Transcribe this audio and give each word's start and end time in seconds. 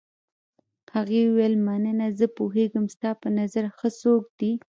هغې 0.95 1.21
وویل: 1.25 1.53
مننه، 1.65 2.07
زه 2.19 2.25
پوهېږم 2.37 2.85
ستا 2.95 3.09
په 3.21 3.27
نظر 3.37 3.65
ښه 3.77 3.89
څوک 4.01 4.23
دی. 4.39 4.51